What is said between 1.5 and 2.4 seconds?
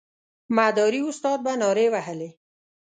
نارې وهلې.